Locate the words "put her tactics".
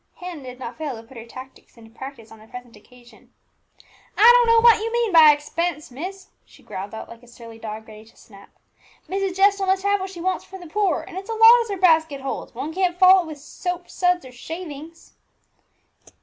1.07-1.77